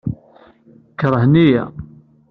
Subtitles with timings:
[0.99, 1.63] Keṛhen-iyi.